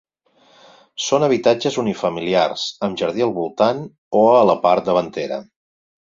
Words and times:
Són 1.07 1.25
habitatges 1.25 1.75
unifamiliars, 1.83 2.63
amb 2.87 2.97
jardí 3.01 3.25
al 3.25 3.33
voltant 3.35 3.83
o 4.23 4.23
a 4.39 4.41
la 4.51 4.57
part 4.65 4.89
davantera. 4.89 5.39